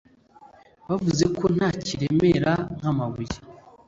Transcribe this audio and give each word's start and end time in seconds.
bavuze 0.87 1.25
ko 1.37 1.45
nta 1.55 1.69
kiremera 1.85 2.51
nk’amabuye 2.77 3.35